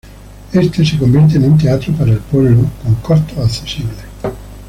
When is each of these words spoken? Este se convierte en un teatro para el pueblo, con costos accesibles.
Este 0.51 0.83
se 0.83 0.97
convierte 0.97 1.35
en 1.35 1.43
un 1.43 1.59
teatro 1.59 1.93
para 1.93 2.09
el 2.13 2.17
pueblo, 2.17 2.63
con 2.83 2.95
costos 3.03 3.37
accesibles. 3.37 3.97